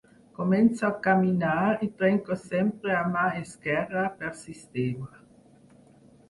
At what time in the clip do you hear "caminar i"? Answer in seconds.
1.07-1.89